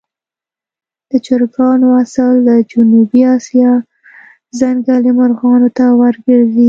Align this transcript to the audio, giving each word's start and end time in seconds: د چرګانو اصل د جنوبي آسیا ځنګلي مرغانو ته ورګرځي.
د 1.09 1.11
چرګانو 1.25 1.87
اصل 2.03 2.33
د 2.47 2.49
جنوبي 2.71 3.21
آسیا 3.35 3.71
ځنګلي 4.59 5.11
مرغانو 5.19 5.69
ته 5.77 5.85
ورګرځي. 5.99 6.59